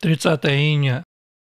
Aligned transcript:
30 0.00 0.44
июня 0.46 1.02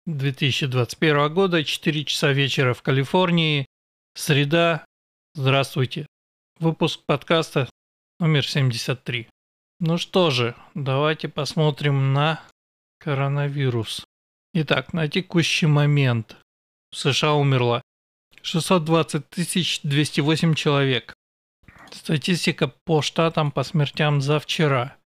2021 0.07 1.33
года, 1.33 1.63
4 1.63 2.03
часа 2.03 2.33
вечера 2.33 2.73
в 2.73 2.81
Калифорнии, 2.81 3.65
среда. 4.13 4.83
Здравствуйте. 5.35 6.05
Выпуск 6.59 6.99
подкаста 7.05 7.69
номер 8.19 8.45
73. 8.45 9.29
Ну 9.79 9.97
что 9.97 10.31
же, 10.31 10.55
давайте 10.73 11.29
посмотрим 11.29 12.11
на 12.11 12.43
коронавирус. 12.99 14.03
Итак, 14.53 14.91
на 14.91 15.07
текущий 15.07 15.67
момент 15.67 16.35
в 16.91 16.97
США 16.97 17.35
умерло 17.35 17.81
620 18.41 19.23
208 19.83 20.55
человек. 20.55 21.13
Статистика 21.91 22.73
по 22.83 23.01
штатам 23.01 23.49
по 23.53 23.63
смертям 23.63 24.19
за 24.19 24.41
вчера– 24.41 24.97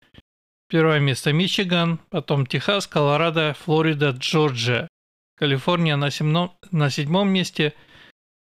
Первое 0.72 1.02
место 1.02 1.34
Мичиган, 1.34 2.00
потом 2.10 2.46
Техас, 2.46 2.88
Колорадо, 2.88 3.54
Флорида, 3.60 4.12
Джорджия. 4.12 4.88
Калифорния 5.36 5.98
на, 5.98 6.10
семно, 6.12 6.54
на 6.72 6.90
седьмом 6.90 7.28
месте. 7.28 7.74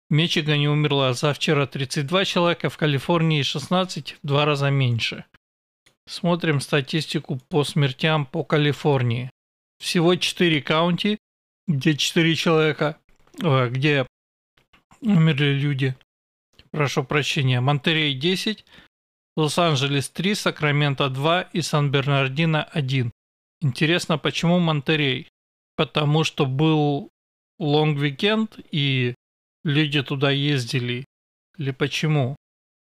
В 0.07 0.13
Мичигане 0.13 0.69
умерло 0.69 1.15
за 1.15 1.33
вчера 1.33 1.65
32 1.65 2.25
человека, 2.25 2.69
в 2.69 2.77
Калифорнии 2.77 3.41
16, 3.41 4.17
в 4.21 4.27
два 4.27 4.45
раза 4.45 4.69
меньше. 4.69 5.25
Смотрим 6.07 6.61
статистику 6.61 7.39
по 7.49 7.63
смертям 7.63 8.27
по 8.27 8.43
Калифорнии. 8.43 9.31
Всего 9.79 10.15
4 10.15 10.61
каунти, 10.61 11.17
где 11.67 11.97
4 11.97 12.35
человека, 12.35 12.99
где 13.39 14.05
умерли 15.01 15.53
люди. 15.53 15.95
Прошу 16.69 17.03
прощения. 17.03 17.61
Монтерей 17.61 18.13
10, 18.13 18.63
Лос-Анджелес 19.37 20.09
3, 20.09 20.35
Сакраменто 20.35 21.09
2 21.09 21.41
и 21.53 21.61
Сан-Бернардино 21.61 22.63
1. 22.63 23.11
Интересно, 23.61 24.17
почему 24.17 24.59
Монтерей? 24.59 25.29
Потому 25.75 26.23
что 26.23 26.45
был 26.45 27.09
long 27.59 27.95
weekend 27.95 28.59
и 28.71 29.15
люди 29.63 30.01
туда 30.01 30.31
ездили. 30.31 31.05
Или 31.57 31.71
почему? 31.71 32.35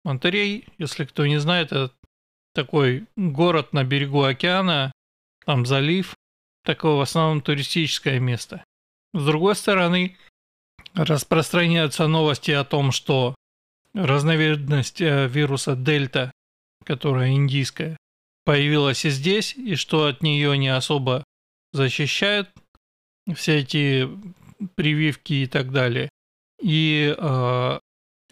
Монтерей, 0.05 0.67
если 0.79 1.05
кто 1.05 1.27
не 1.27 1.39
знает, 1.39 1.73
это 1.73 1.93
такой 2.55 3.07
город 3.17 3.73
на 3.73 3.85
берегу 3.85 4.23
океана, 4.23 4.93
там 5.45 5.67
залив, 5.67 6.17
такое 6.65 6.95
в 6.95 7.01
основном 7.01 7.43
туристическое 7.43 8.19
место. 8.19 8.65
С 9.13 9.25
другой 9.25 9.55
стороны, 9.55 10.17
распространяются 10.95 12.07
новости 12.07 12.51
о 12.51 12.65
том, 12.65 12.93
что 12.93 13.35
разновидность 13.95 15.01
э, 15.01 15.29
вируса 15.29 15.77
Дельта 15.77 16.33
которая 16.85 17.33
индийская, 17.33 17.97
появилась 18.45 19.05
и 19.05 19.11
здесь, 19.11 19.55
и 19.55 19.75
что 19.75 20.07
от 20.07 20.23
нее 20.23 20.57
не 20.59 20.69
особо 20.69 21.25
защищают 21.73 22.51
все 23.35 23.59
эти 23.59 24.09
прививки 24.75 25.33
и 25.35 25.47
так 25.47 25.73
далее. 25.73 26.09
И 26.61 27.15
э, 27.17 27.81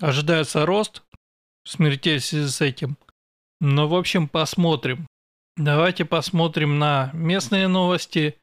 ожидается 0.00 0.66
рост 0.66 1.02
смертей 1.64 2.18
в 2.18 2.24
связи 2.24 2.48
с 2.48 2.60
этим. 2.60 2.96
Но, 3.60 3.88
в 3.88 3.94
общем, 3.94 4.28
посмотрим. 4.28 5.06
Давайте 5.56 6.04
посмотрим 6.04 6.78
на 6.78 7.10
местные 7.12 7.68
новости. 7.68 8.36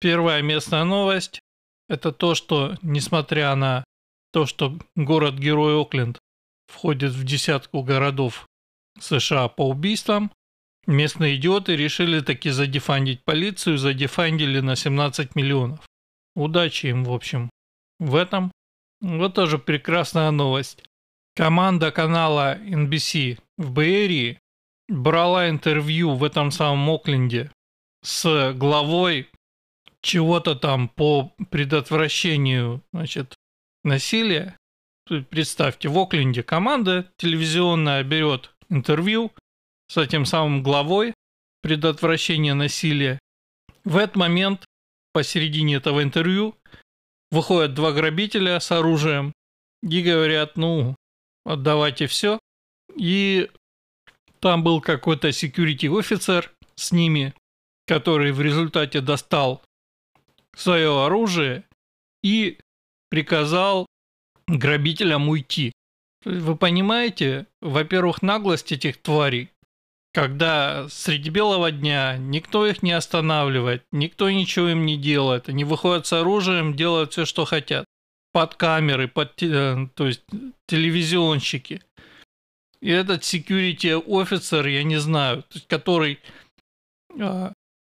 Первая 0.00 0.42
местная 0.42 0.84
новость– 0.84 1.40
это 1.88 2.12
то, 2.12 2.34
что, 2.34 2.76
несмотря 2.82 3.54
на 3.54 3.84
то, 4.32 4.46
что 4.46 4.78
город-герой 4.96 5.80
Окленд 5.80 6.18
входит 6.68 7.12
в 7.12 7.24
десятку 7.24 7.82
городов 7.82 8.46
США 8.98 9.48
по 9.48 9.68
убийствам, 9.68 10.32
местные 10.86 11.36
идиоты 11.36 11.76
решили 11.76 12.20
таки 12.20 12.50
задефандить 12.50 13.24
полицию, 13.24 13.78
задефандили 13.78 14.60
на 14.60 14.76
17 14.76 15.34
миллионов. 15.34 15.80
Удачи 16.34 16.86
им, 16.86 17.04
в 17.04 17.12
общем, 17.12 17.50
в 17.98 18.14
этом. 18.14 18.52
Вот 19.00 19.34
тоже 19.34 19.58
прекрасная 19.58 20.30
новость. 20.30 20.84
Команда 21.34 21.90
канала 21.90 22.58
NBC 22.58 23.38
в 23.58 23.72
Бэйрии 23.72 24.38
брала 24.88 25.48
интервью 25.48 26.14
в 26.14 26.24
этом 26.24 26.50
самом 26.50 26.88
Окленде 26.90 27.50
с 28.02 28.52
главой 28.52 29.30
чего-то 30.02 30.54
там 30.54 30.88
по 30.88 31.32
предотвращению 31.50 32.82
значит, 32.92 33.34
насилия. 33.84 34.56
Представьте, 35.30 35.88
в 35.88 35.98
Окленде 35.98 36.42
команда 36.42 37.10
телевизионная 37.16 38.02
берет 38.02 38.51
интервью 38.72 39.32
с 39.88 39.96
этим 39.96 40.24
самым 40.24 40.62
главой 40.62 41.14
предотвращения 41.62 42.54
насилия. 42.54 43.18
В 43.84 43.96
этот 43.96 44.16
момент 44.16 44.64
посередине 45.12 45.76
этого 45.76 46.02
интервью 46.02 46.56
выходят 47.30 47.74
два 47.74 47.92
грабителя 47.92 48.58
с 48.58 48.72
оружием 48.72 49.32
и 49.82 50.02
говорят, 50.02 50.56
ну, 50.56 50.96
отдавайте 51.44 52.06
все. 52.06 52.38
И 52.96 53.50
там 54.40 54.62
был 54.64 54.80
какой-то 54.80 55.28
security 55.28 55.98
офицер 55.98 56.52
с 56.74 56.92
ними, 56.92 57.34
который 57.86 58.32
в 58.32 58.40
результате 58.40 59.00
достал 59.00 59.62
свое 60.56 61.04
оружие 61.04 61.64
и 62.22 62.58
приказал 63.10 63.86
грабителям 64.46 65.28
уйти. 65.28 65.72
Вы 66.24 66.56
понимаете, 66.56 67.46
во-первых, 67.60 68.22
наглость 68.22 68.70
этих 68.72 68.98
тварей, 68.98 69.50
когда 70.12 70.88
среди 70.88 71.30
белого 71.30 71.70
дня 71.70 72.16
никто 72.16 72.66
их 72.66 72.82
не 72.82 72.92
останавливает, 72.92 73.84
никто 73.92 74.30
ничего 74.30 74.68
им 74.68 74.86
не 74.86 74.96
делает, 74.96 75.48
они 75.48 75.64
выходят 75.64 76.06
с 76.06 76.12
оружием, 76.12 76.74
делают 76.74 77.12
все, 77.12 77.24
что 77.24 77.44
хотят. 77.44 77.84
Под 78.32 78.54
камеры, 78.54 79.08
под, 79.08 79.42
э, 79.42 79.88
то 79.94 80.06
есть 80.06 80.22
телевизионщики. 80.66 81.82
И 82.80 82.90
этот 82.90 83.22
security 83.22 84.02
офицер, 84.22 84.66
я 84.66 84.84
не 84.84 84.96
знаю, 84.96 85.44
который 85.66 86.18
э, 87.18 87.52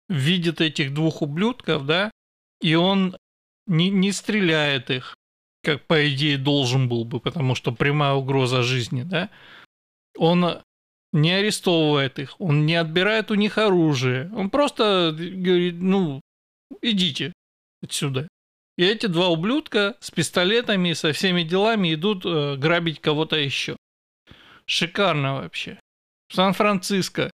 видит 0.08 0.60
этих 0.60 0.94
двух 0.94 1.22
ублюдков, 1.22 1.86
да, 1.86 2.10
и 2.60 2.74
он 2.74 3.16
не, 3.66 3.90
не 3.90 4.12
стреляет 4.12 4.90
их, 4.90 5.17
как 5.68 5.84
по 5.84 6.08
идее 6.08 6.38
должен 6.38 6.88
был 6.88 7.04
бы, 7.04 7.20
потому 7.20 7.54
что 7.54 7.72
прямая 7.72 8.14
угроза 8.14 8.62
жизни, 8.62 9.02
да, 9.02 9.28
он 10.16 10.62
не 11.12 11.30
арестовывает 11.30 12.18
их, 12.18 12.40
он 12.40 12.64
не 12.64 12.74
отбирает 12.74 13.30
у 13.30 13.34
них 13.34 13.58
оружие, 13.58 14.30
он 14.34 14.48
просто 14.48 15.14
говорит, 15.14 15.74
ну, 15.74 16.22
идите 16.80 17.34
отсюда. 17.82 18.28
И 18.78 18.82
эти 18.82 19.04
два 19.08 19.28
ублюдка 19.28 19.98
с 20.00 20.10
пистолетами, 20.10 20.94
со 20.94 21.12
всеми 21.12 21.42
делами 21.42 21.92
идут 21.92 22.24
э, 22.24 22.56
грабить 22.56 23.02
кого-то 23.02 23.36
еще. 23.36 23.76
Шикарно 24.64 25.34
вообще. 25.34 25.78
Сан-Франциско 26.32 27.30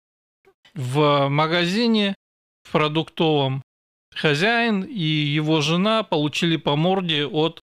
в 0.73 1.29
магазине 1.29 2.15
в 2.63 2.73
продуктовом 2.73 3.61
хозяин 4.15 4.85
и 4.85 5.03
его 5.03 5.61
жена 5.61 6.03
получили 6.03 6.57
по 6.57 6.77
морде 6.77 7.27
от 7.27 7.61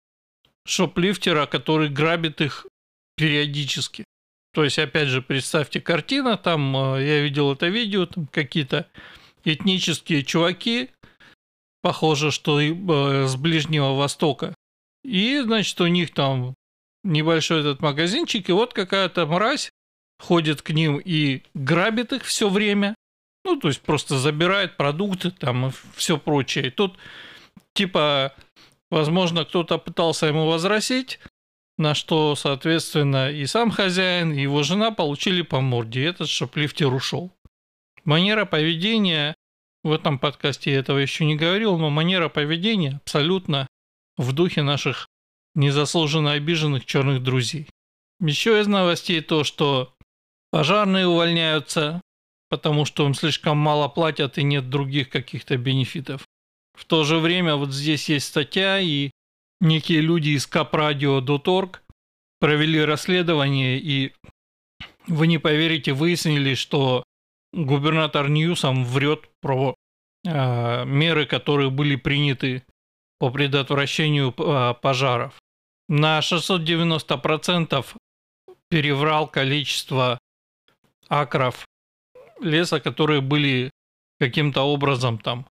шоплифтера, 0.67 1.45
который 1.45 1.89
грабит 1.89 2.41
их 2.41 2.67
периодически. 3.15 4.03
То 4.53 4.63
есть, 4.63 4.79
опять 4.79 5.07
же, 5.07 5.21
представьте 5.21 5.79
картина, 5.79 6.37
там 6.37 6.75
э, 6.75 7.05
я 7.05 7.21
видел 7.21 7.53
это 7.53 7.67
видео, 7.67 8.05
там 8.05 8.27
какие-то 8.27 8.87
этнические 9.43 10.23
чуваки, 10.23 10.89
похоже, 11.81 12.31
что 12.31 12.59
э, 12.59 13.27
с 13.27 13.35
Ближнего 13.35 13.93
Востока. 13.93 14.53
И, 15.03 15.39
значит, 15.39 15.79
у 15.79 15.87
них 15.87 16.13
там 16.13 16.53
небольшой 17.03 17.61
этот 17.61 17.81
магазинчик, 17.81 18.49
и 18.49 18.51
вот 18.51 18.73
какая-то 18.73 19.25
мразь 19.25 19.69
ходит 20.19 20.61
к 20.61 20.71
ним 20.71 20.97
и 20.97 21.43
грабит 21.53 22.13
их 22.13 22.23
все 22.23 22.49
время. 22.49 22.95
Ну, 23.45 23.55
то 23.55 23.69
есть 23.69 23.81
просто 23.81 24.17
забирает 24.17 24.75
продукты 24.75 25.31
там 25.31 25.67
и 25.67 25.71
все 25.95 26.17
прочее. 26.17 26.67
И 26.67 26.71
тут, 26.71 26.97
типа, 27.73 28.33
Возможно, 28.89 29.45
кто-то 29.45 29.77
пытался 29.77 30.27
ему 30.27 30.47
возразить, 30.47 31.19
на 31.77 31.93
что, 31.93 32.35
соответственно, 32.35 33.31
и 33.31 33.45
сам 33.45 33.69
хозяин, 33.69 34.31
и 34.33 34.41
его 34.41 34.63
жена 34.63 34.91
получили 34.91 35.41
по 35.41 35.61
морде, 35.61 36.01
и 36.01 36.05
этот 36.05 36.29
шоплифтер 36.29 36.91
ушел. 36.91 37.31
Манера 38.03 38.45
поведения, 38.45 39.35
в 39.83 39.91
этом 39.91 40.17
подкасте 40.17 40.71
я 40.71 40.79
этого 40.79 40.97
еще 40.97 41.25
не 41.25 41.35
говорил, 41.35 41.77
но 41.77 41.89
манера 41.89 42.29
поведения 42.29 42.99
абсолютно 43.03 43.67
в 44.17 44.31
духе 44.33 44.63
наших 44.63 45.07
незаслуженно 45.55 46.31
обиженных 46.33 46.85
черных 46.85 47.21
друзей. 47.21 47.67
Еще 48.19 48.59
из 48.59 48.67
новостей 48.67 49.21
то, 49.21 49.43
что 49.43 49.93
пожарные 50.51 51.07
увольняются, 51.07 52.01
потому 52.49 52.85
что 52.85 53.05
им 53.05 53.13
слишком 53.13 53.57
мало 53.57 53.87
платят 53.87 54.37
и 54.37 54.43
нет 54.43 54.69
других 54.69 55.09
каких-то 55.09 55.57
бенефитов. 55.57 56.26
В 56.77 56.85
то 56.85 57.03
же 57.03 57.17
время 57.17 57.55
вот 57.55 57.73
здесь 57.73 58.07
есть 58.07 58.27
статья, 58.27 58.79
и 58.79 59.09
некие 59.59 59.99
люди 59.99 60.29
из 60.29 60.47
capradio.org 60.47 61.81
провели 62.39 62.79
расследование, 62.85 63.79
и 63.79 64.13
вы 65.07 65.25
не 65.25 65.39
поверите, 65.39 65.93
выяснили, 65.93 66.53
что 66.53 67.03
губернатор 67.51 68.29
Ньюсом 68.29 68.85
врет 68.85 69.27
про 69.41 69.73
э, 70.23 70.85
меры, 70.85 71.25
которые 71.25 71.71
были 71.71 71.95
приняты 71.95 72.63
по 73.17 73.31
предотвращению 73.31 74.35
э, 74.37 74.75
пожаров. 74.79 75.33
На 75.89 76.19
690% 76.19 77.85
переврал 78.69 79.27
количество 79.27 80.19
акров 81.09 81.65
леса, 82.39 82.79
которые 82.79 83.21
были 83.21 83.71
каким-то 84.19 84.61
образом 84.61 85.17
там 85.17 85.47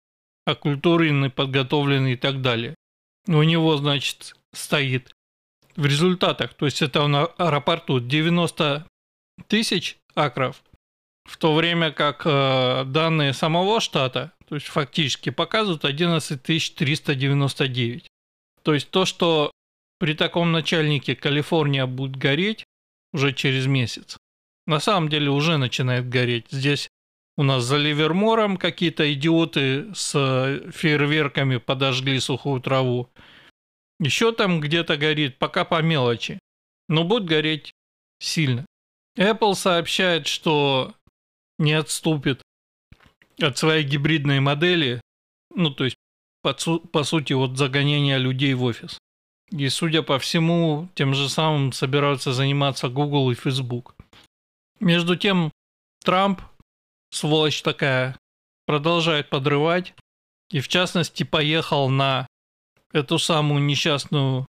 оккультурены, 0.45 1.29
подготовлены 1.29 2.13
и 2.13 2.15
так 2.15 2.41
далее. 2.41 2.75
У 3.27 3.41
него, 3.43 3.77
значит, 3.77 4.35
стоит 4.53 5.11
в 5.75 5.85
результатах, 5.85 6.53
то 6.53 6.65
есть 6.65 6.81
это 6.81 7.05
на 7.07 7.25
аэропорту 7.25 7.99
90 7.99 8.87
тысяч 9.47 9.97
акров, 10.13 10.63
в 11.25 11.37
то 11.37 11.53
время 11.53 11.91
как 11.91 12.21
э, 12.25 12.83
данные 12.85 13.33
самого 13.33 13.81
штата, 13.81 14.31
то 14.47 14.55
есть 14.55 14.67
фактически 14.67 15.31
показывают 15.31 15.83
11 15.83 16.41
399. 16.41 18.07
То 18.63 18.73
есть 18.73 18.89
то, 18.89 19.05
что 19.05 19.51
при 19.99 20.13
таком 20.13 20.51
начальнике 20.51 21.15
Калифорния 21.15 21.87
будет 21.87 22.15
гореть 22.15 22.63
уже 23.11 23.33
через 23.33 23.65
месяц, 23.65 24.17
на 24.67 24.79
самом 24.79 25.09
деле 25.09 25.29
уже 25.29 25.57
начинает 25.57 26.07
гореть. 26.07 26.45
Здесь 26.51 26.89
у 27.37 27.43
нас 27.43 27.63
за 27.63 27.77
Ливермором 27.77 28.57
какие-то 28.57 29.11
идиоты 29.13 29.93
с 29.93 30.11
фейерверками 30.71 31.57
подожгли 31.57 32.19
сухую 32.19 32.61
траву. 32.61 33.09
Еще 33.99 34.31
там 34.31 34.59
где-то 34.59 34.97
горит, 34.97 35.37
пока 35.37 35.65
по 35.65 35.81
мелочи. 35.81 36.39
Но 36.87 37.03
будет 37.03 37.25
гореть 37.25 37.71
сильно. 38.19 38.65
Apple 39.17 39.55
сообщает, 39.55 40.27
что 40.27 40.93
не 41.57 41.73
отступит 41.73 42.41
от 43.39 43.57
своей 43.57 43.83
гибридной 43.83 44.39
модели, 44.39 45.01
ну 45.53 45.71
то 45.71 45.85
есть 45.85 45.95
по, 46.41 46.53
по 46.53 47.03
сути 47.03 47.33
от 47.33 47.57
загонения 47.57 48.17
людей 48.17 48.53
в 48.53 48.63
офис. 48.63 48.97
И 49.51 49.69
судя 49.69 50.03
по 50.03 50.19
всему, 50.19 50.89
тем 50.95 51.13
же 51.13 51.29
самым 51.29 51.71
собираются 51.71 52.33
заниматься 52.33 52.89
Google 52.89 53.31
и 53.31 53.35
Facebook. 53.35 53.95
Между 54.79 55.15
тем, 55.15 55.51
Трамп, 56.03 56.41
сволочь 57.15 57.61
такая, 57.61 58.17
продолжает 58.65 59.29
подрывать. 59.29 59.93
И 60.51 60.59
в 60.59 60.67
частности 60.67 61.23
поехал 61.23 61.89
на 61.89 62.27
эту 62.91 63.17
самую 63.17 63.63
несчастную 63.63 64.45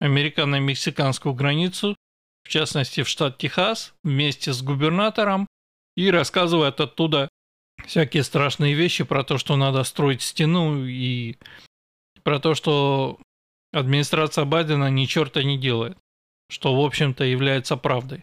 американо-мексиканскую 0.00 1.34
границу, 1.34 1.96
в 2.44 2.48
частности 2.48 3.02
в 3.02 3.08
штат 3.08 3.38
Техас, 3.38 3.92
вместе 4.04 4.52
с 4.52 4.62
губернатором, 4.62 5.46
и 5.96 6.10
рассказывает 6.10 6.80
оттуда 6.80 7.28
всякие 7.86 8.22
страшные 8.22 8.74
вещи 8.74 9.04
про 9.04 9.24
то, 9.24 9.38
что 9.38 9.56
надо 9.56 9.82
строить 9.84 10.22
стену 10.22 10.86
и 10.86 11.36
про 12.22 12.38
то, 12.38 12.54
что 12.54 13.18
администрация 13.72 14.44
Байдена 14.44 14.88
ни 14.88 15.06
черта 15.06 15.42
не 15.42 15.58
делает, 15.58 15.98
что, 16.48 16.74
в 16.74 16.84
общем-то, 16.84 17.24
является 17.24 17.76
правдой. 17.76 18.22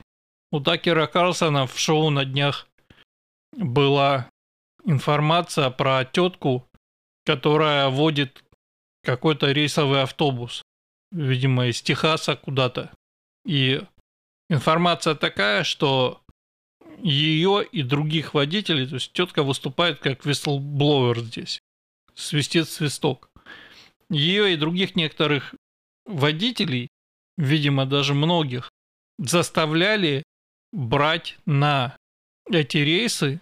У 0.51 0.61
Такера 0.61 1.07
Карлсона 1.07 1.67
в 1.67 1.77
шоу 1.77 2.09
на 2.09 2.25
днях 2.25 2.67
была 3.57 4.29
информация 4.85 5.69
про 5.69 6.05
тетку, 6.05 6.67
которая 7.25 7.89
водит 7.89 8.43
какой-то 9.03 9.51
рейсовый 9.51 10.03
автобус, 10.03 10.61
видимо, 11.11 11.67
из 11.67 11.81
Техаса 11.81 12.35
куда-то. 12.35 12.91
И 13.45 13.81
информация 14.49 15.15
такая, 15.15 15.63
что 15.63 16.21
ее 16.99 17.65
и 17.71 17.83
других 17.83 18.33
водителей, 18.33 18.87
то 18.87 18.95
есть 18.95 19.13
тетка 19.13 19.43
выступает 19.43 19.99
как 19.99 20.25
whistleblower 20.25 21.19
здесь, 21.19 21.59
свистит 22.15 22.69
свисток. 22.69 23.29
Ее 24.09 24.53
и 24.53 24.57
других 24.57 24.95
некоторых 24.95 25.53
водителей, 26.05 26.87
видимо, 27.37 27.85
даже 27.85 28.13
многих, 28.13 28.71
заставляли 29.19 30.23
брать 30.71 31.37
на 31.45 31.97
эти 32.49 32.77
рейсы 32.77 33.41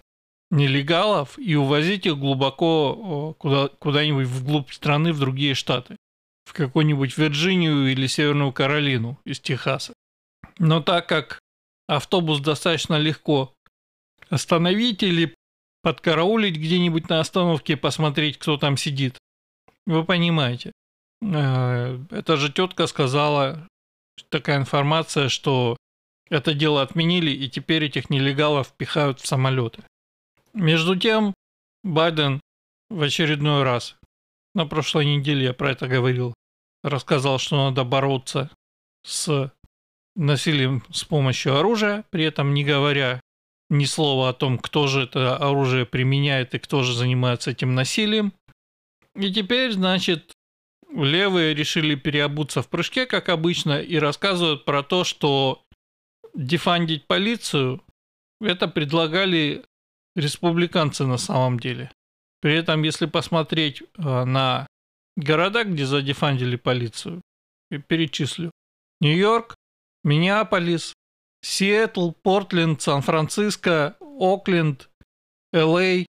нелегалов 0.55 1.37
и 1.37 1.55
увозить 1.55 2.05
их 2.05 2.17
глубоко 2.17 3.35
куда, 3.37 3.67
куда-нибудь 3.67 4.27
вглубь 4.27 4.71
страны, 4.71 5.13
в 5.13 5.19
другие 5.19 5.53
штаты. 5.53 5.97
В 6.45 6.53
какую-нибудь 6.53 7.17
Вирджинию 7.17 7.91
или 7.91 8.07
Северную 8.07 8.51
Каролину 8.51 9.19
из 9.25 9.39
Техаса. 9.39 9.93
Но 10.57 10.81
так 10.81 11.07
как 11.07 11.39
автобус 11.87 12.39
достаточно 12.39 12.97
легко 12.97 13.53
остановить 14.29 15.03
или 15.03 15.35
подкараулить 15.83 16.55
где-нибудь 16.55 17.09
на 17.09 17.19
остановке 17.19 17.77
посмотреть, 17.77 18.37
кто 18.37 18.57
там 18.57 18.77
сидит. 18.77 19.17
Вы 19.85 20.03
понимаете. 20.03 20.71
Э, 21.21 21.99
эта 22.09 22.37
же 22.37 22.51
тетка 22.51 22.87
сказала, 22.87 23.67
такая 24.29 24.57
информация, 24.57 25.29
что 25.29 25.77
это 26.29 26.53
дело 26.53 26.81
отменили 26.81 27.31
и 27.31 27.49
теперь 27.49 27.85
этих 27.85 28.09
нелегалов 28.09 28.71
пихают 28.73 29.19
в 29.19 29.27
самолеты. 29.27 29.83
Между 30.55 30.95
тем, 30.95 31.33
Байден 31.83 32.39
в 32.89 33.01
очередной 33.01 33.63
раз, 33.63 33.97
на 34.53 34.65
прошлой 34.65 35.05
неделе 35.05 35.43
я 35.47 35.53
про 35.53 35.71
это 35.71 35.89
говорил, 35.89 36.33
рассказал, 36.81 37.39
что 37.39 37.57
надо 37.57 37.83
бороться 37.83 38.49
с 39.05 39.51
насилием 40.15 40.81
с 40.93 41.03
помощью 41.03 41.57
оружия, 41.57 42.05
при 42.09 42.23
этом 42.23 42.53
не 42.53 42.63
говоря 42.63 43.19
ни 43.69 43.83
слова 43.83 44.29
о 44.29 44.33
том, 44.33 44.57
кто 44.57 44.87
же 44.87 45.01
это 45.01 45.35
оружие 45.35 45.85
применяет 45.85 46.55
и 46.55 46.59
кто 46.59 46.83
же 46.83 46.93
занимается 46.93 47.51
этим 47.51 47.75
насилием. 47.75 48.31
И 49.13 49.33
теперь, 49.33 49.73
значит, 49.73 50.31
левые 50.89 51.53
решили 51.53 51.95
переобуться 51.95 52.61
в 52.61 52.69
прыжке, 52.69 53.05
как 53.05 53.27
обычно, 53.27 53.81
и 53.81 53.97
рассказывают 53.97 54.63
про 54.63 54.83
то, 54.83 55.03
что 55.03 55.63
дефандить 56.33 57.07
полицию 57.07 57.83
это 58.39 58.69
предлагали 58.69 59.65
республиканцы 60.15 61.05
на 61.05 61.17
самом 61.17 61.59
деле. 61.59 61.91
При 62.41 62.53
этом, 62.53 62.83
если 62.83 63.05
посмотреть 63.05 63.81
э, 63.81 64.23
на 64.23 64.67
города, 65.17 65.63
где 65.63 65.85
задефандили 65.85 66.55
полицию, 66.55 67.21
перечислю. 67.87 68.51
Нью-Йорк, 69.01 69.55
Миннеаполис, 70.03 70.93
Сиэтл, 71.41 72.11
Портленд, 72.11 72.81
Сан-Франциско, 72.81 73.97
Окленд, 73.99 74.89
Л.А. 75.53 76.05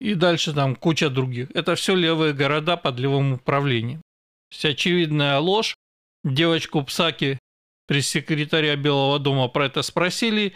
и 0.00 0.14
дальше 0.14 0.52
там 0.52 0.76
куча 0.76 1.10
других. 1.10 1.50
Это 1.54 1.74
все 1.74 1.94
левые 1.94 2.32
города 2.32 2.76
под 2.76 2.98
левым 2.98 3.34
управлением. 3.34 4.02
Вся 4.50 4.70
очевидная 4.70 5.38
ложь. 5.38 5.74
Девочку 6.22 6.82
Псаки, 6.84 7.38
пресс-секретаря 7.86 8.76
Белого 8.76 9.18
дома, 9.18 9.48
про 9.48 9.66
это 9.66 9.82
спросили. 9.82 10.54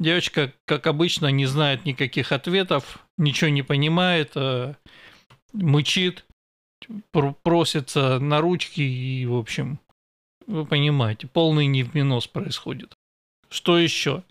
Девочка, 0.00 0.54
как 0.64 0.86
обычно, 0.86 1.26
не 1.26 1.44
знает 1.44 1.84
никаких 1.84 2.32
ответов, 2.32 3.04
ничего 3.18 3.50
не 3.50 3.62
понимает, 3.62 4.32
э, 4.34 4.74
мычит, 5.52 6.24
просится 7.42 8.18
на 8.18 8.40
ручки 8.40 8.80
и, 8.80 9.26
в 9.26 9.34
общем, 9.36 9.78
вы 10.46 10.64
понимаете, 10.64 11.26
полный 11.26 11.66
невминос 11.66 12.26
происходит. 12.26 12.94
Что 13.50 13.78
еще? 13.78 14.24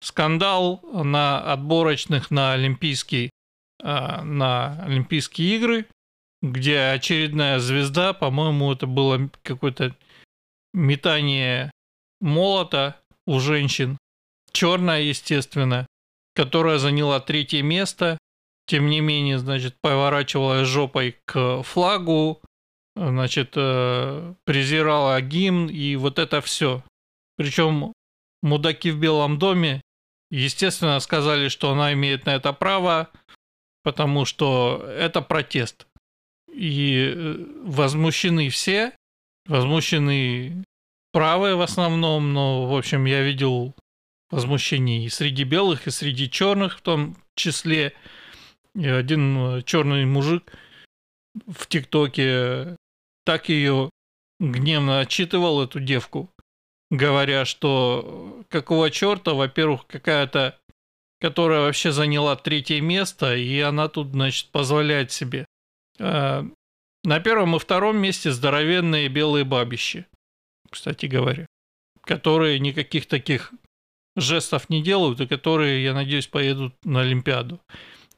Скандал 0.00 0.80
на 0.92 1.40
отборочных 1.52 2.30
на 2.30 2.52
Олимпийские, 2.52 3.30
а, 3.82 4.22
на 4.22 4.80
Олимпийские 4.84 5.56
игры, 5.56 5.86
где 6.40 6.78
очередная 6.78 7.58
звезда, 7.58 8.12
по-моему, 8.12 8.72
это 8.72 8.86
было 8.86 9.28
какое-то 9.42 9.94
метание 10.72 11.72
молота 12.20 13.00
у 13.26 13.40
женщин, 13.40 13.98
черная, 14.52 15.02
естественно, 15.02 15.86
которая 16.34 16.78
заняла 16.78 17.20
третье 17.20 17.62
место, 17.62 18.18
тем 18.66 18.86
не 18.88 19.00
менее, 19.00 19.38
значит, 19.38 19.74
поворачивалась 19.80 20.68
жопой 20.68 21.16
к 21.24 21.62
флагу, 21.62 22.40
значит, 22.94 23.54
э, 23.56 24.34
презирала 24.44 25.20
гимн 25.20 25.68
и 25.68 25.96
вот 25.96 26.18
это 26.18 26.40
все. 26.40 26.82
Причем 27.36 27.92
мудаки 28.42 28.90
в 28.90 28.98
Белом 28.98 29.38
доме, 29.38 29.80
естественно, 30.30 31.00
сказали, 31.00 31.48
что 31.48 31.72
она 31.72 31.92
имеет 31.94 32.26
на 32.26 32.30
это 32.30 32.52
право, 32.52 33.10
потому 33.82 34.24
что 34.24 34.84
это 34.86 35.20
протест. 35.22 35.86
И 36.52 37.12
э, 37.14 37.36
возмущены 37.64 38.50
все, 38.50 38.92
возмущены 39.46 40.64
правые 41.12 41.56
в 41.56 41.62
основном, 41.62 42.32
но, 42.32 42.66
в 42.66 42.76
общем, 42.76 43.04
я 43.04 43.22
видел 43.22 43.74
возмущение 44.30 45.04
и 45.04 45.08
среди 45.08 45.44
белых, 45.44 45.86
и 45.86 45.90
среди 45.90 46.30
черных 46.30 46.78
в 46.78 46.82
том 46.82 47.16
числе. 47.34 47.94
И 48.74 48.86
один 48.86 49.36
э, 49.36 49.62
черный 49.62 50.04
мужик 50.06 50.52
в 51.46 51.66
ТикТоке 51.66 52.76
так 53.24 53.48
ее 53.48 53.90
гневно 54.38 55.00
отчитывал, 55.00 55.62
эту 55.62 55.80
девку, 55.80 56.30
говоря, 56.90 57.44
что 57.44 58.44
какого 58.48 58.90
черта, 58.90 59.34
во-первых, 59.34 59.86
какая-то 59.86 60.60
которая 61.20 61.60
вообще 61.60 61.92
заняла 61.92 62.34
третье 62.34 62.80
место, 62.80 63.36
и 63.36 63.60
она 63.60 63.88
тут, 63.88 64.12
значит, 64.12 64.48
позволяет 64.50 65.12
себе. 65.12 65.44
Э, 65.98 66.42
на 67.04 67.20
первом 67.20 67.56
и 67.56 67.58
втором 67.58 67.98
месте 67.98 68.30
здоровенные 68.30 69.08
белые 69.08 69.44
бабищи, 69.44 70.06
кстати 70.70 71.06
говоря, 71.06 71.46
которые 72.02 72.58
никаких 72.58 73.06
таких 73.06 73.52
жестов 74.16 74.68
не 74.70 74.82
делают, 74.82 75.20
и 75.20 75.26
которые, 75.26 75.82
я 75.82 75.94
надеюсь, 75.94 76.26
поедут 76.26 76.74
на 76.84 77.00
Олимпиаду. 77.00 77.60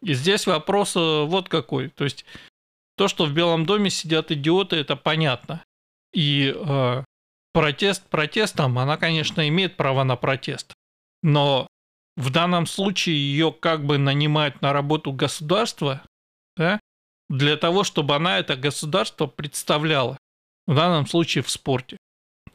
И 0.01 0.15
здесь 0.15 0.47
вопрос 0.47 0.97
э, 0.97 1.25
вот 1.25 1.49
какой. 1.49 1.89
То 1.89 2.05
есть 2.05 2.25
то, 2.97 3.09
что 3.09 3.25
в 3.25 3.33
Белом 3.33 3.67
доме 3.67 3.91
сидят 3.91 4.31
идиоты, 4.31 4.77
это 4.77 4.97
понятно. 4.97 5.65
И 6.13 6.55
э, 6.55 7.05
протест 7.53 8.07
протестом, 8.09 8.79
она, 8.79 8.97
конечно, 8.97 9.47
имеет 9.49 9.77
право 9.77 10.03
на 10.03 10.17
протест. 10.17 10.75
Но 11.23 11.69
в 12.17 12.31
данном 12.31 12.67
случае 12.67 13.17
ее 13.17 13.53
как 13.53 13.85
бы 13.85 13.99
нанимают 13.99 14.61
на 14.61 14.73
работу 14.73 15.13
государство, 15.13 16.03
да, 16.57 16.81
для 17.29 17.57
того, 17.57 17.85
чтобы 17.85 18.15
она 18.15 18.39
это 18.39 18.57
государство 18.57 19.27
представляла. 19.27 20.19
В 20.67 20.75
данном 20.75 21.07
случае 21.07 21.43
в 21.43 21.51
спорте. 21.51 21.97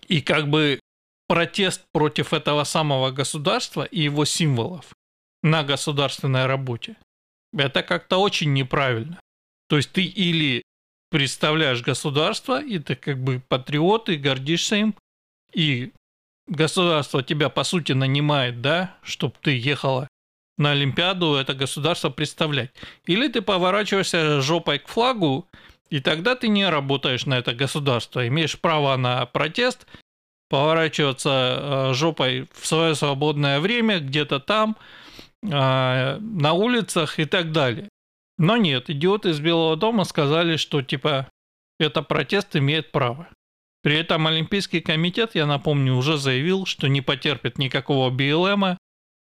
И 0.07 0.21
как 0.21 0.49
бы 0.49 0.79
протест 1.27 1.83
против 1.91 2.33
этого 2.33 2.63
самого 2.63 3.11
государства 3.11 3.83
и 3.83 4.01
его 4.01 4.25
символов 4.25 4.95
на 5.43 5.63
государственной 5.63 6.45
работе. 6.45 6.95
Это 7.55 7.83
как-то 7.83 8.17
очень 8.17 8.53
неправильно. 8.53 9.19
То 9.69 9.77
есть 9.77 9.91
ты 9.91 10.03
или 10.03 10.63
представляешь 11.09 11.81
государство, 11.81 12.61
и 12.61 12.79
ты 12.79 12.95
как 12.95 13.21
бы 13.21 13.41
патриот, 13.47 14.09
и 14.09 14.17
гордишься 14.17 14.75
им, 14.75 14.95
и 15.53 15.91
государство 16.47 17.23
тебя, 17.23 17.49
по 17.49 17.63
сути, 17.63 17.93
нанимает, 17.93 18.61
да, 18.61 18.95
чтобы 19.03 19.35
ты 19.41 19.57
ехала 19.57 20.07
на 20.57 20.71
Олимпиаду 20.71 21.35
это 21.35 21.53
государство 21.53 22.09
представлять. 22.09 22.71
Или 23.05 23.27
ты 23.27 23.41
поворачиваешься 23.41 24.41
жопой 24.41 24.79
к 24.79 24.87
флагу, 24.87 25.47
и 25.89 25.99
тогда 25.99 26.35
ты 26.35 26.47
не 26.47 26.67
работаешь 26.67 27.25
на 27.25 27.37
это 27.37 27.53
государство, 27.53 28.27
имеешь 28.27 28.59
право 28.59 28.95
на 28.97 29.25
протест, 29.25 29.85
поворачиваться 30.49 31.89
э, 31.89 31.93
жопой 31.93 32.47
в 32.53 32.65
свое 32.65 32.95
свободное 32.95 33.59
время 33.59 33.99
где-то 33.99 34.39
там, 34.39 34.77
э, 35.43 36.17
на 36.19 36.53
улицах 36.53 37.19
и 37.19 37.25
так 37.25 37.51
далее. 37.51 37.89
Но 38.37 38.57
нет, 38.57 38.89
идиоты 38.89 39.29
из 39.29 39.39
Белого 39.39 39.75
дома 39.75 40.03
сказали, 40.03 40.57
что 40.57 40.81
типа 40.81 41.27
это 41.79 42.01
протест 42.01 42.55
имеет 42.55 42.91
право. 42.91 43.27
При 43.83 43.95
этом 43.95 44.27
Олимпийский 44.27 44.81
комитет, 44.81 45.35
я 45.35 45.45
напомню, 45.45 45.95
уже 45.95 46.17
заявил, 46.17 46.65
что 46.65 46.87
не 46.87 47.01
потерпит 47.01 47.57
никакого 47.57 48.09
БЛМа, 48.09 48.77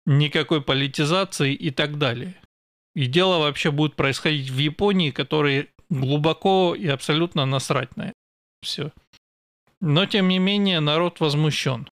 никакой 0.06 0.62
политизации 0.62 1.54
и 1.54 1.71
так 1.71 1.99
далее. 1.99 2.35
И 2.95 3.06
дело 3.06 3.38
вообще 3.38 3.71
будет 3.71 3.95
происходить 3.95 4.50
в 4.50 4.59
Японии, 4.59 5.11
которой 5.11 5.68
глубоко 5.90 6.75
и 6.75 6.87
абсолютно 6.88 7.47
насрать 7.47 7.97
на 7.97 8.04
это. 8.04 8.14
Все. 8.62 8.92
Но, 9.80 10.06
тем 10.06 10.28
не 10.28 10.38
менее, 10.38 10.80
народ 10.80 11.21
возмущен. 11.21 11.88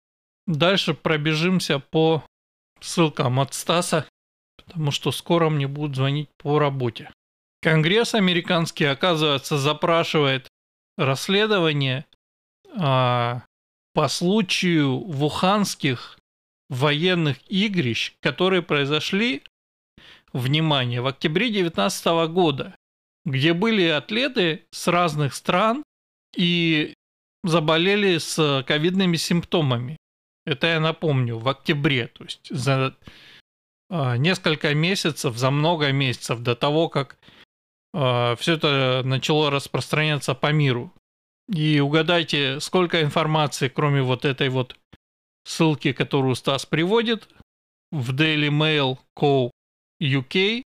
Дальше 0.46 0.94
пробежимся 0.94 1.78
по 1.78 2.24
ссылкам 2.80 3.40
от 3.40 3.54
Стаса, 3.54 4.06
потому 4.56 4.90
что 4.90 5.12
скоро 5.12 5.48
мне 5.48 5.66
будут 5.66 5.96
звонить 5.96 6.28
по 6.38 6.58
работе. 6.58 7.10
Конгресс 7.62 8.14
американский, 8.14 8.84
оказывается, 8.84 9.56
запрашивает 9.56 10.48
расследование 10.98 12.04
а, 12.76 13.42
по 13.94 14.08
случаю 14.08 14.98
вуханских 14.98 16.18
военных 16.68 17.38
игрищ, 17.48 18.14
которые 18.20 18.62
произошли, 18.62 19.42
внимание, 20.32 21.00
в 21.00 21.06
октябре 21.06 21.46
2019 21.46 22.06
года, 22.32 22.76
где 23.24 23.54
были 23.54 23.84
атлеты 23.84 24.64
с 24.70 24.88
разных 24.88 25.34
стран 25.34 25.82
и 26.36 26.94
заболели 27.44 28.18
с 28.18 28.64
ковидными 28.66 29.16
симптомами. 29.16 29.96
Это 30.46 30.66
я 30.66 30.80
напомню, 30.80 31.38
в 31.38 31.48
октябре, 31.48 32.08
то 32.08 32.24
есть 32.24 32.48
за 32.50 32.96
а, 33.88 34.16
несколько 34.16 34.74
месяцев, 34.74 35.36
за 35.36 35.50
много 35.50 35.92
месяцев 35.92 36.40
до 36.40 36.56
того, 36.56 36.88
как 36.88 37.18
а, 37.94 38.34
все 38.36 38.54
это 38.54 39.02
начало 39.04 39.50
распространяться 39.50 40.34
по 40.34 40.52
миру. 40.52 40.92
И 41.48 41.80
угадайте, 41.80 42.60
сколько 42.60 43.02
информации, 43.02 43.68
кроме 43.68 44.02
вот 44.02 44.24
этой 44.24 44.48
вот 44.48 44.76
ссылки, 45.44 45.92
которую 45.92 46.34
Стас 46.34 46.64
приводит 46.64 47.28
в 47.92 48.14
Daily 48.14 48.48
Mail 48.48 48.98
Co. 49.16 49.50
UK 50.02 50.62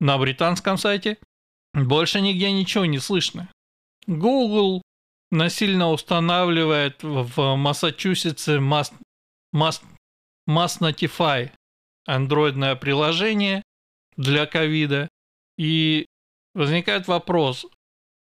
на 0.00 0.18
британском 0.18 0.78
сайте, 0.78 1.18
больше 1.74 2.20
нигде 2.20 2.50
ничего 2.50 2.86
не 2.86 2.98
слышно. 2.98 3.50
Google 4.06 4.82
насильно 5.32 5.90
устанавливает 5.90 7.02
в 7.02 7.56
Массачусетсе 7.56 8.58
Mass, 8.58 8.92
Mass, 9.54 9.82
Mass 10.48 11.50
андроидное 12.06 12.76
приложение 12.76 13.62
для 14.16 14.46
ковида. 14.46 15.08
И 15.58 16.06
возникает 16.54 17.08
вопрос, 17.08 17.66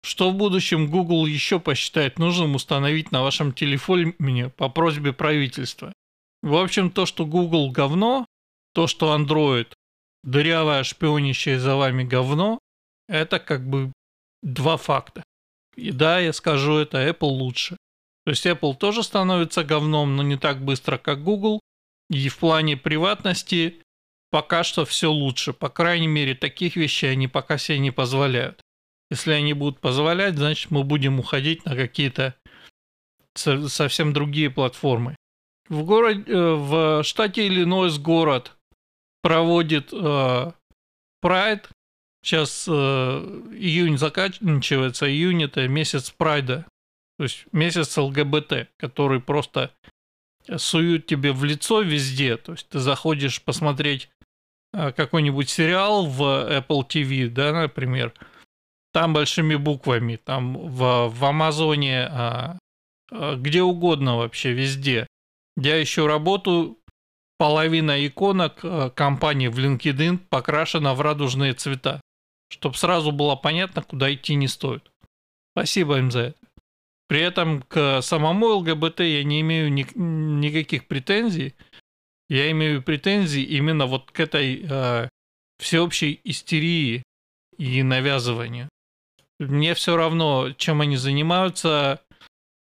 что 0.03 0.31
в 0.31 0.35
будущем 0.35 0.89
Google 0.89 1.25
еще 1.25 1.59
посчитает 1.59 2.17
нужным 2.17 2.55
установить 2.55 3.11
на 3.11 3.21
вашем 3.21 3.53
телефоне 3.53 4.49
по 4.49 4.69
просьбе 4.69 5.13
правительства. 5.13 5.93
В 6.41 6.55
общем, 6.55 6.89
то, 6.89 7.05
что 7.05 7.25
Google 7.25 7.71
говно, 7.71 8.25
то, 8.73 8.87
что 8.87 9.15
Android 9.15 9.71
дырявое 10.23 10.83
шпионящее 10.83 11.59
за 11.59 11.75
вами 11.75 12.03
говно, 12.03 12.59
это 13.07 13.39
как 13.39 13.67
бы 13.67 13.91
два 14.41 14.77
факта. 14.77 15.23
И 15.75 15.91
да, 15.91 16.19
я 16.19 16.33
скажу 16.33 16.77
это, 16.77 17.07
Apple 17.07 17.27
лучше. 17.27 17.77
То 18.25 18.31
есть 18.31 18.45
Apple 18.45 18.75
тоже 18.75 19.03
становится 19.03 19.63
говном, 19.63 20.15
но 20.15 20.23
не 20.23 20.37
так 20.37 20.61
быстро, 20.61 20.97
как 20.97 21.23
Google. 21.23 21.59
И 22.09 22.29
в 22.29 22.37
плане 22.37 22.77
приватности 22.77 23.81
пока 24.31 24.63
что 24.63 24.85
все 24.85 25.11
лучше. 25.11 25.53
По 25.53 25.69
крайней 25.69 26.07
мере, 26.07 26.35
таких 26.35 26.75
вещей 26.75 27.11
они 27.11 27.27
пока 27.27 27.57
себе 27.57 27.79
не 27.79 27.91
позволяют. 27.91 28.61
Если 29.09 29.31
они 29.33 29.53
будут 29.53 29.79
позволять, 29.79 30.35
значит 30.37 30.71
мы 30.71 30.83
будем 30.83 31.19
уходить 31.19 31.65
на 31.65 31.75
какие-то 31.75 32.35
совсем 33.35 34.13
другие 34.13 34.49
платформы. 34.49 35.15
В, 35.67 35.83
городе, 35.83 36.23
э, 36.31 36.53
в 36.55 37.03
штате 37.03 37.47
Иллинойс 37.47 37.97
город 37.97 38.55
проводит 39.21 39.93
э, 39.93 40.51
Pride. 41.23 41.65
Сейчас 42.23 42.65
э, 42.67 42.71
июнь 42.71 43.97
заканчивается. 43.97 45.09
Июнь 45.09 45.43
это 45.43 45.67
месяц 45.67 46.11
Прайда. 46.11 46.65
То 47.17 47.23
есть 47.23 47.45
месяц 47.51 47.97
ЛГБТ, 47.97 48.69
который 48.77 49.19
просто 49.19 49.71
суют 50.57 51.07
тебе 51.07 51.31
в 51.31 51.43
лицо 51.43 51.81
везде. 51.81 52.37
То 52.37 52.53
есть 52.53 52.69
ты 52.69 52.79
заходишь 52.79 53.41
посмотреть 53.41 54.09
э, 54.73 54.91
какой-нибудь 54.91 55.49
сериал 55.49 56.05
в 56.05 56.21
Apple 56.21 56.87
TV, 56.87 57.27
да, 57.27 57.53
например, 57.53 58.13
там 58.91 59.13
большими 59.13 59.55
буквами, 59.55 60.17
там 60.17 60.57
в, 60.57 61.07
в 61.09 61.25
Амазоне, 61.25 62.07
а, 62.07 62.57
а, 63.11 63.35
где 63.35 63.61
угодно 63.61 64.17
вообще, 64.17 64.51
везде. 64.51 65.07
Я 65.57 65.81
ищу 65.81 66.07
работу, 66.07 66.77
половина 67.37 68.05
иконок 68.05 68.59
а, 68.63 68.89
компании 68.89 69.47
в 69.47 69.57
LinkedIn 69.57 70.19
покрашена 70.29 70.93
в 70.93 71.01
радужные 71.01 71.53
цвета, 71.53 72.01
чтобы 72.51 72.75
сразу 72.75 73.11
было 73.11 73.35
понятно, 73.35 73.81
куда 73.81 74.13
идти 74.13 74.35
не 74.35 74.47
стоит. 74.47 74.91
Спасибо 75.53 75.97
им 75.97 76.11
за 76.11 76.19
это. 76.19 76.37
При 77.07 77.21
этом 77.21 77.61
к 77.63 78.01
самому 78.01 78.47
ЛГБТ 78.57 79.01
я 79.01 79.23
не 79.23 79.41
имею 79.41 79.71
ни, 79.71 79.85
никаких 79.95 80.87
претензий. 80.87 81.55
Я 82.29 82.49
имею 82.51 82.81
претензии 82.81 83.41
именно 83.41 83.85
вот 83.85 84.11
к 84.11 84.19
этой 84.19 84.65
э, 84.69 85.09
всеобщей 85.59 86.21
истерии 86.23 87.03
и 87.57 87.83
навязыванию. 87.83 88.69
Мне 89.39 89.73
все 89.73 89.97
равно, 89.97 90.51
чем 90.53 90.81
они 90.81 90.95
занимаются, 90.95 92.01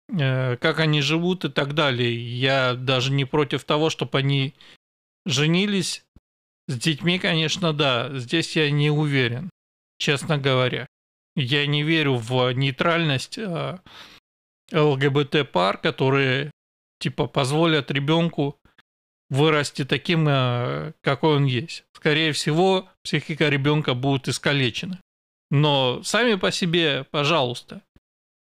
э, 0.10 0.58
как 0.58 0.80
они 0.80 1.02
живут 1.02 1.46
и 1.46 1.50
так 1.50 1.74
далее. 1.74 2.14
Я 2.14 2.74
даже 2.74 3.12
не 3.12 3.24
против 3.24 3.64
того, 3.64 3.90
чтобы 3.90 4.18
они 4.18 4.54
женились. 5.26 6.04
С 6.68 6.78
детьми, 6.78 7.20
конечно, 7.20 7.74
да. 7.74 8.10
Здесь 8.18 8.56
я 8.56 8.70
не 8.72 8.90
уверен, 8.90 9.50
честно 10.04 10.38
говоря. 10.38 10.86
Я 11.36 11.66
не 11.66 11.84
верю 11.84 12.16
в 12.16 12.52
нейтральность 12.52 13.38
э, 13.38 13.80
ЛГБТ-пар, 14.72 15.78
которые 15.78 16.52
типа 17.00 17.28
позволят 17.28 17.90
ребенку 17.90 18.60
вырасти 19.30 19.86
таким, 19.86 20.28
э, 20.28 20.92
какой 21.02 21.38
он 21.38 21.46
есть. 21.46 21.86
Скорее 21.96 22.34
всего, 22.34 22.90
психика 23.02 23.50
ребенка 23.50 23.94
будет 23.94 24.28
искалечена. 24.28 25.00
Но 25.50 26.04
сами 26.04 26.36
по 26.36 26.52
себе, 26.52 27.06
пожалуйста. 27.10 27.82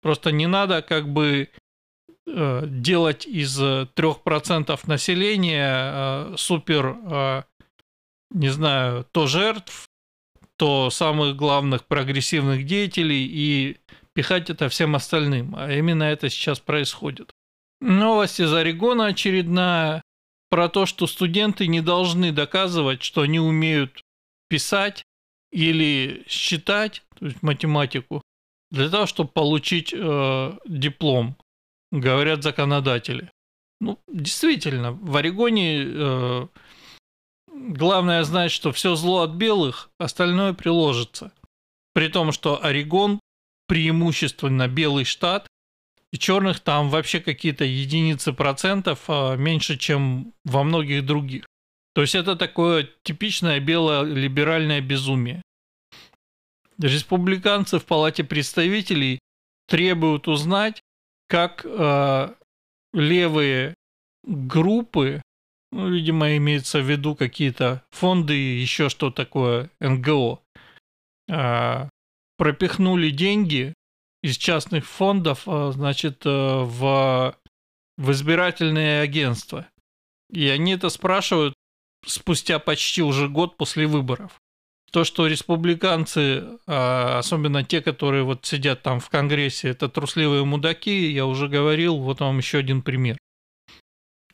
Просто 0.00 0.30
не 0.30 0.46
надо 0.46 0.80
как 0.80 1.08
бы 1.08 1.50
э, 2.26 2.62
делать 2.66 3.26
из 3.26 3.60
3% 3.60 4.80
населения 4.86 6.36
супер 6.36 7.44
не 8.30 8.48
знаю, 8.50 9.06
то 9.12 9.26
жертв, 9.26 9.87
то 10.58 10.90
самых 10.90 11.36
главных 11.36 11.84
прогрессивных 11.86 12.66
деятелей 12.66 13.24
и 13.26 13.78
пихать 14.12 14.50
это 14.50 14.68
всем 14.68 14.96
остальным. 14.96 15.54
А 15.56 15.72
именно 15.72 16.02
это 16.02 16.28
сейчас 16.28 16.58
происходит. 16.58 17.30
Новость 17.80 18.40
из 18.40 18.52
Орегона 18.52 19.06
очередная 19.06 20.02
про 20.50 20.68
то, 20.68 20.84
что 20.84 21.06
студенты 21.06 21.68
не 21.68 21.80
должны 21.80 22.32
доказывать, 22.32 23.02
что 23.04 23.22
они 23.22 23.38
умеют 23.38 24.02
писать 24.48 25.04
или 25.52 26.24
считать, 26.26 27.04
то 27.18 27.26
есть 27.26 27.42
математику, 27.42 28.22
для 28.70 28.90
того, 28.90 29.06
чтобы 29.06 29.30
получить 29.30 29.94
э, 29.94 30.52
диплом, 30.66 31.36
говорят 31.92 32.42
законодатели. 32.42 33.30
Ну, 33.80 33.98
действительно, 34.08 34.92
в 34.92 35.16
Орегоне 35.16 35.84
э, 35.84 36.46
главное 37.58 38.22
знать, 38.24 38.50
что 38.50 38.72
все 38.72 38.94
зло 38.94 39.22
от 39.22 39.30
белых, 39.32 39.90
остальное 39.98 40.52
приложится. 40.52 41.32
При 41.92 42.08
том, 42.08 42.32
что 42.32 42.64
Орегон 42.64 43.20
преимущественно 43.66 44.68
белый 44.68 45.04
штат, 45.04 45.46
и 46.12 46.18
черных 46.18 46.60
там 46.60 46.88
вообще 46.88 47.20
какие-то 47.20 47.64
единицы 47.64 48.32
процентов 48.32 49.04
а 49.08 49.36
меньше, 49.36 49.76
чем 49.76 50.32
во 50.44 50.64
многих 50.64 51.04
других. 51.04 51.46
То 51.94 52.02
есть 52.02 52.14
это 52.14 52.36
такое 52.36 52.88
типичное 53.02 53.60
белое 53.60 54.02
либеральное 54.02 54.80
безумие. 54.80 55.42
Республиканцы 56.80 57.78
в 57.78 57.84
Палате 57.84 58.24
представителей 58.24 59.18
требуют 59.66 60.28
узнать, 60.28 60.80
как 61.26 61.62
э, 61.64 62.34
левые 62.92 63.74
группы, 64.24 65.20
ну, 65.70 65.90
видимо, 65.90 66.36
имеется 66.36 66.80
в 66.80 66.90
виду 66.90 67.14
какие-то 67.14 67.84
фонды 67.90 68.36
и 68.36 68.60
еще 68.60 68.88
что 68.88 69.10
такое, 69.10 69.70
НГО, 69.80 70.40
э, 71.28 71.88
пропихнули 72.36 73.10
деньги 73.10 73.74
из 74.22 74.36
частных 74.36 74.86
фондов, 74.86 75.42
э, 75.46 75.72
значит, 75.72 76.24
э, 76.24 76.30
в, 76.30 77.36
в 77.96 78.10
избирательные 78.10 79.02
агентства. 79.02 79.66
И 80.30 80.48
они 80.48 80.72
это 80.72 80.88
спрашивают 80.88 81.54
спустя 82.06 82.58
почти 82.58 83.02
уже 83.02 83.28
год 83.28 83.56
после 83.56 83.86
выборов. 83.86 84.40
То, 84.90 85.04
что 85.04 85.26
республиканцы, 85.26 86.44
а, 86.66 87.18
особенно 87.18 87.62
те, 87.62 87.82
которые 87.82 88.22
вот 88.24 88.46
сидят 88.46 88.82
там 88.82 89.00
в 89.00 89.10
Конгрессе, 89.10 89.68
это 89.68 89.88
трусливые 89.88 90.44
мудаки, 90.44 91.10
я 91.10 91.26
уже 91.26 91.48
говорил, 91.48 91.98
вот 91.98 92.20
вам 92.20 92.38
еще 92.38 92.58
один 92.58 92.80
пример. 92.80 93.18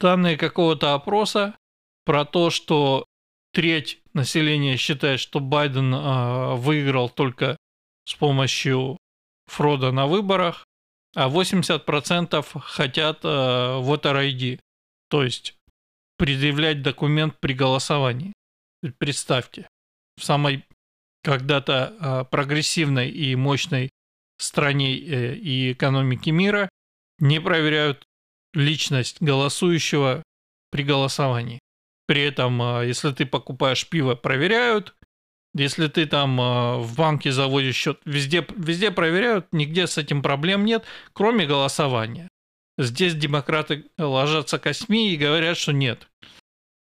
Данные 0.04 0.36
какого-то 0.36 0.92
опроса 0.92 1.56
про 2.04 2.26
то, 2.26 2.50
что 2.50 3.06
треть 3.54 4.02
населения 4.12 4.76
считает, 4.76 5.18
что 5.18 5.40
Байден 5.40 5.94
а, 5.94 6.56
выиграл 6.56 7.08
только 7.08 7.56
с 8.06 8.12
помощью 8.12 8.98
фрода 9.46 9.92
на 9.92 10.06
выборах, 10.06 10.66
а 11.16 11.30
80% 11.30 12.44
хотят 12.60 13.20
э, 13.24 13.28
voter 13.28 14.30
ID, 14.30 14.60
то 15.08 15.22
есть 15.22 15.54
предъявлять 16.18 16.82
документ 16.82 17.40
при 17.40 17.54
голосовании. 17.54 18.34
Представьте, 18.98 19.66
в 20.18 20.24
самой 20.24 20.66
когда-то 21.22 21.96
э, 21.98 22.24
прогрессивной 22.30 23.08
и 23.08 23.34
мощной 23.36 23.88
стране 24.36 24.98
э, 24.98 25.34
и 25.34 25.72
экономике 25.72 26.30
мира 26.30 26.68
не 27.20 27.40
проверяют 27.40 28.04
личность 28.54 29.20
голосующего 29.20 30.22
при 30.70 30.82
голосовании. 30.82 31.60
При 32.06 32.22
этом, 32.22 32.60
э, 32.60 32.86
если 32.86 33.12
ты 33.12 33.26
покупаешь 33.26 33.88
пиво, 33.88 34.14
проверяют, 34.14 34.94
если 35.54 35.86
ты 35.86 36.06
там 36.06 36.40
э, 36.40 36.78
в 36.78 36.96
банке 36.96 37.32
заводишь 37.32 37.76
счет, 37.76 38.00
везде, 38.04 38.46
везде 38.56 38.90
проверяют, 38.90 39.46
нигде 39.52 39.86
с 39.86 39.98
этим 39.98 40.22
проблем 40.22 40.64
нет, 40.64 40.84
кроме 41.12 41.46
голосования. 41.46 42.28
Здесь 42.76 43.14
демократы 43.14 43.84
ложатся 43.98 44.58
косьми 44.58 45.12
и 45.12 45.16
говорят, 45.16 45.56
что 45.56 45.72
нет, 45.72 46.08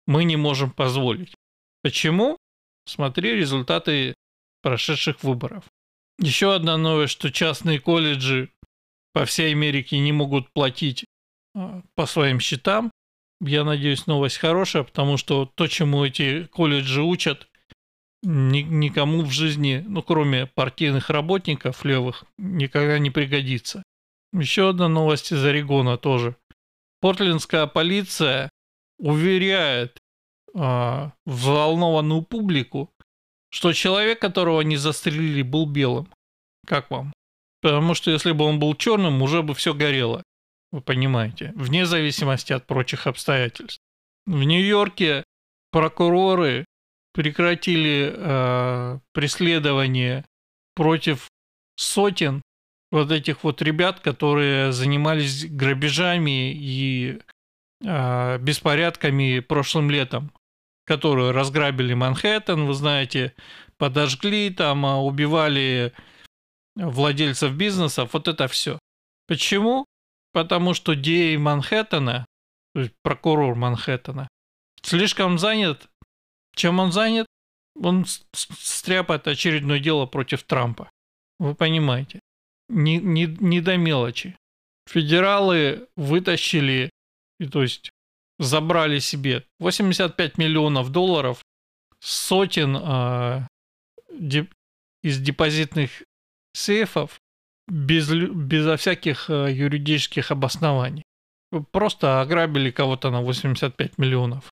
мы 0.07 0.25
не 0.25 0.37
можем 0.37 0.71
позволить. 0.71 1.35
Почему? 1.83 2.39
Смотри 2.87 3.35
результаты 3.35 4.15
прошедших 4.63 5.23
выборов. 5.23 5.65
Еще 6.19 6.55
одна 6.55 6.77
новость, 6.77 7.13
что 7.13 7.31
частные 7.31 7.79
колледжи 7.79 8.51
по 9.13 9.25
всей 9.27 9.53
Америке 9.53 9.99
не 9.99 10.13
могут 10.13 10.51
платить 10.53 11.05
по 11.55 12.07
своим 12.07 12.41
счетам. 12.41 12.91
Я 13.41 13.65
надеюсь, 13.65 14.07
новость 14.07 14.39
хорошая, 14.39 14.85
потому 14.85 15.17
что 15.17 15.47
то, 15.47 15.67
чему 15.67 16.05
эти 16.05 16.45
колледжи 16.45 17.03
учат, 17.03 17.49
ни, 18.23 18.61
никому 18.61 19.23
в 19.23 19.31
жизни, 19.31 19.85
ну, 19.87 20.03
кроме 20.03 20.47
партийных 20.47 21.11
работников 21.11 21.85
левых, 21.85 22.25
никогда 22.39 22.99
не 22.99 23.11
пригодится. 23.11 23.83
Еще 24.33 24.71
одна 24.71 24.89
новость 24.89 25.33
из 25.33 25.45
Орегона 25.45 25.99
тоже. 25.99 26.37
Портлендская 27.01 27.67
полиция 27.67 28.49
уверяет 28.99 29.99
э, 30.55 31.11
взволнованную 31.27 32.23
публику, 32.23 32.91
что 33.51 33.73
человек, 33.73 34.21
которого 34.21 34.61
не 34.61 34.77
застрелили, 34.77 35.43
был 35.43 35.67
белым. 35.67 36.09
Как 36.67 36.91
вам? 36.91 37.13
Потому 37.61 37.95
что 37.95 38.11
если 38.11 38.33
бы 38.33 38.45
он 38.45 38.59
был 38.59 38.75
черным, 38.75 39.21
уже 39.21 39.43
бы 39.43 39.55
все 39.55 39.75
горело. 39.75 40.23
Вы 40.73 40.81
понимаете, 40.81 41.53
вне 41.55 41.85
зависимости 41.85 42.53
от 42.53 42.67
прочих 42.67 43.07
обстоятельств. 43.07 43.79
В 44.27 44.43
Нью-Йорке 44.43 45.23
прокуроры 45.71 46.65
прекратили 47.13 48.13
э, 48.15 48.99
преследование 49.13 50.25
против 50.75 51.29
сотен 51.77 52.41
вот 52.91 53.11
этих 53.11 53.45
вот 53.45 53.61
ребят, 53.61 54.01
которые 54.01 54.73
занимались 54.73 55.47
грабежами 55.47 56.53
и 56.53 57.21
э, 57.85 58.39
беспорядками 58.39 59.41
прошлым 59.41 59.91
летом, 59.91 60.33
которые 60.87 61.33
разграбили 61.33 61.93
Манхэттен, 61.93 62.67
вы 62.67 62.75
знаете, 62.75 63.35
подожгли 63.77 64.51
там, 64.51 64.87
а, 64.87 65.03
убивали 65.03 65.93
владельцев 66.77 67.53
бизнесов, 67.53 68.11
вот 68.13 68.29
это 68.29 68.49
все. 68.49 68.79
Почему? 69.27 69.85
Потому 70.33 70.75
что 70.75 70.95
Дей 70.95 71.37
Манхэттена, 71.37 72.27
то 72.75 72.81
есть 72.81 72.93
прокурор 73.03 73.55
Манхэттена, 73.55 74.29
слишком 74.83 75.39
занят 75.39 75.89
чем 76.55 76.79
он 76.79 76.93
занят? 76.93 77.27
Он 77.75 78.05
стряпает 78.05 79.27
очередное 79.27 79.81
дело 79.81 80.07
против 80.07 80.43
Трампа. 80.43 80.91
Вы 81.39 81.55
понимаете. 81.55 82.21
Не, 82.69 82.99
не, 82.99 83.27
не 83.27 83.61
до 83.61 83.77
мелочи. 83.77 84.37
Федералы 84.87 85.89
вытащили, 85.97 86.91
то 87.51 87.63
есть 87.63 87.91
забрали 88.39 88.99
себе 88.99 89.47
85 89.59 90.39
миллионов 90.39 90.91
долларов 90.91 91.43
сотен 92.01 92.77
э, 92.77 93.47
деп, 94.13 94.53
из 95.03 95.19
депозитных 95.21 96.03
сейфов 96.53 97.21
без, 97.69 98.11
безо 98.11 98.77
всяких 98.77 99.31
э, 99.31 99.53
юридических 99.53 100.31
обоснований. 100.31 101.05
Просто 101.71 102.21
ограбили 102.21 102.71
кого-то 102.71 103.11
на 103.11 103.21
85 103.21 103.99
миллионов. 103.99 104.53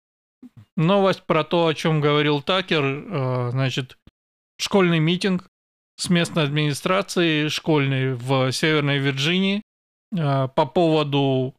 Новость 0.78 1.24
про 1.24 1.44
то, 1.44 1.68
о 1.68 1.74
чем 1.74 2.02
говорил 2.02 2.42
Такер, 2.42 2.84
э, 2.84 3.50
значит, 3.52 3.98
школьный 4.58 5.00
митинг 5.00 5.48
с 5.98 6.10
местной 6.10 6.44
администрацией 6.44 7.50
школьной 7.50 8.16
в 8.16 8.52
Северной 8.52 9.00
Вирджинии 9.00 9.62
э, 10.16 10.48
по 10.48 10.66
поводу 10.66 11.56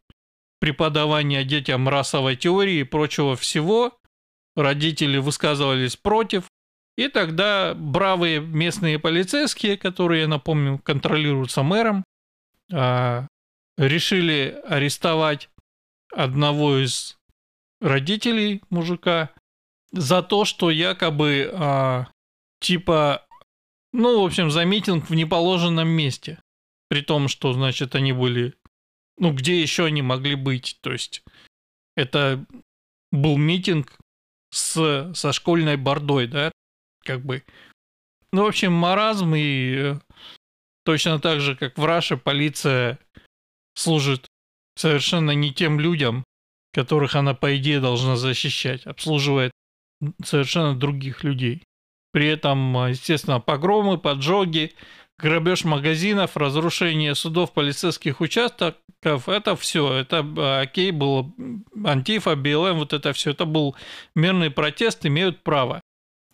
преподавания 0.61 1.45
детям 1.45 1.89
расовой 1.89 2.37
теории 2.37 2.81
и 2.81 2.85
прочего 2.85 3.37
всего. 3.37 3.99
Родители 4.57 5.19
высказывались 5.19 5.97
против. 5.97 6.49
И 6.97 7.09
тогда 7.09 7.75
бравые 7.75 8.41
местные 8.41 8.99
полицейские, 8.99 9.77
которые, 9.77 10.23
я 10.23 10.29
напомню, 10.29 10.79
контролируются 10.79 11.63
мэром, 11.63 12.05
э, 12.73 13.27
решили 13.77 14.61
арестовать 14.67 15.51
одного 16.13 16.79
из 16.79 17.19
родителей 17.81 18.63
мужика 18.71 19.31
за 19.93 20.23
то, 20.23 20.45
что 20.45 20.71
якобы 20.71 21.51
а, 21.53 22.07
типа, 22.61 23.27
ну, 23.93 24.23
в 24.23 24.27
общем, 24.27 24.51
за 24.51 24.65
митинг 24.65 25.09
в 25.09 25.15
неположенном 25.15 25.89
месте. 25.89 26.41
При 26.89 27.03
том, 27.03 27.29
что, 27.29 27.53
значит, 27.53 27.95
они 27.95 28.13
были, 28.13 28.55
ну, 29.19 29.33
где 29.33 29.61
еще 29.61 29.87
они 29.87 30.03
могли 30.03 30.37
быть. 30.37 30.79
То 30.81 30.93
есть 30.93 31.23
это 31.97 32.45
был 33.11 33.37
митинг 33.37 33.99
с, 34.51 35.13
со 35.15 35.33
школьной 35.33 35.77
бордой, 35.77 36.27
да, 36.29 36.53
как 37.07 37.25
бы. 37.25 37.42
Ну, 38.33 38.45
в 38.45 38.49
общем, 38.49 38.73
маразм 38.73 39.35
и 39.35 39.75
э, 39.77 39.99
точно 40.85 41.19
так 41.19 41.40
же, 41.40 41.57
как 41.57 41.79
в 41.79 41.85
Раше, 41.85 42.16
полиция 42.16 42.99
служит 43.75 44.27
совершенно 44.77 45.31
не 45.31 45.53
тем 45.53 45.81
людям, 45.81 46.25
которых 46.73 47.14
она, 47.14 47.35
по 47.35 47.57
идее, 47.57 47.81
должна 47.81 48.16
защищать, 48.16 48.85
обслуживает 48.87 49.53
совершенно 50.25 50.75
других 50.75 51.25
людей. 51.25 51.62
При 52.12 52.29
этом, 52.29 52.88
естественно, 52.88 53.40
погромы, 53.40 53.99
поджоги, 53.99 54.75
грабеж 55.19 55.64
магазинов, 55.64 56.37
разрушение 56.37 57.14
судов, 57.14 57.53
полицейских 57.53 58.21
участков, 58.21 58.75
это 59.03 59.57
все, 59.57 59.92
это 59.92 60.27
а, 60.37 60.61
окей, 60.61 60.90
было 60.90 61.33
Антифа, 61.85 62.37
БЛМ, 62.37 62.79
вот 62.79 62.92
это 62.92 63.12
все, 63.12 63.31
это 63.31 63.45
был 63.45 63.77
мирный 64.14 64.51
протест, 64.51 65.07
имеют 65.07 65.42
право. 65.42 65.81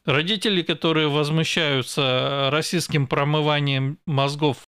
Родители, 0.05 0.63
которые 0.63 1.09
возмущаются 1.09 2.49
российским 2.51 3.07
промыванием 3.07 3.99
мозгов 4.05 4.67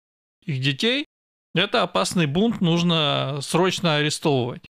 их 0.44 0.60
детей, 0.60 1.06
это 1.54 1.82
опасный 1.82 2.26
бунт, 2.26 2.60
нужно 2.60 3.38
срочно 3.40 3.96
арестовывать. 3.96 4.66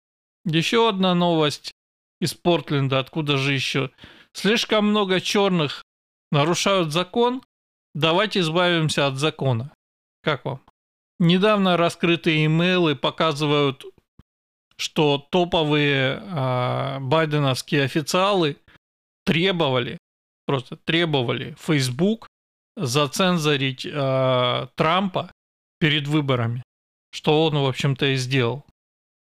Еще 0.46 0.90
одна 0.90 1.16
новость 1.16 1.74
из 2.20 2.34
Портленда, 2.34 3.00
откуда 3.00 3.38
же 3.38 3.54
еще. 3.54 3.92
Слишком 4.34 4.88
много 4.88 5.22
черных 5.22 5.84
нарушают 6.32 6.92
закон, 6.92 7.42
давайте 7.94 8.40
избавимся 8.40 9.08
от 9.08 9.16
закона. 9.16 9.72
Как 10.24 10.46
вам? 10.46 10.62
Недавно 11.20 11.78
раскрытые 11.78 12.46
имейлы 12.46 12.96
показывают, 12.96 13.86
что 14.78 15.18
топовые 15.18 16.22
э, 16.22 17.00
байденовские 17.00 17.84
официалы 17.84 18.58
требовали, 19.26 19.98
просто 20.50 20.78
требовали 20.78 21.56
Facebook 21.60 22.28
зацензорить 22.76 23.86
э, 23.86 24.68
Трампа 24.74 25.32
перед 25.80 26.08
выборами, 26.08 26.64
что 27.12 27.46
он, 27.46 27.54
в 27.60 27.68
общем-то, 27.68 28.08
и 28.08 28.16
сделал. 28.16 28.66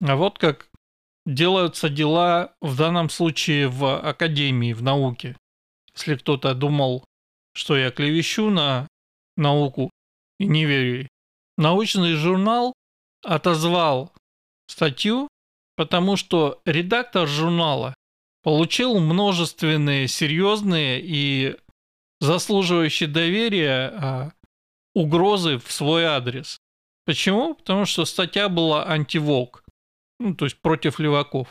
А 0.02 0.16
вот 0.16 0.40
как 0.40 0.66
делаются 1.28 1.88
дела 1.88 2.56
в 2.62 2.76
данном 2.76 3.12
случае 3.12 3.68
в 3.68 4.00
академии, 4.00 4.74
в 4.74 4.82
науке. 4.82 5.38
Если 5.94 6.16
кто-то 6.16 6.56
думал, 6.56 7.04
что 7.54 7.78
я 7.78 7.92
клевещу 7.92 8.50
на 8.50 8.88
науку 9.38 9.92
и 10.40 10.48
не 10.48 10.66
верю 10.66 11.08
Научный 11.60 12.16
журнал 12.16 12.74
отозвал 13.24 14.12
статью, 14.66 15.28
потому 15.76 16.16
что 16.16 16.60
редактор 16.66 17.28
журнала 17.28 17.94
получил 18.44 19.00
множественные 19.00 20.08
серьезные 20.08 21.02
и 21.04 21.58
заслуживающие 22.20 23.08
доверия 23.10 23.94
а, 23.94 24.32
угрозы 24.94 25.58
в 25.58 25.72
свой 25.72 26.06
адрес. 26.06 26.60
Почему? 27.06 27.56
Потому 27.56 27.86
что 27.86 28.06
статья 28.06 28.50
была 28.50 28.88
антиволк, 28.88 29.64
ну, 30.20 30.36
то 30.36 30.46
есть 30.46 30.60
против 30.62 31.00
леваков. 31.00 31.48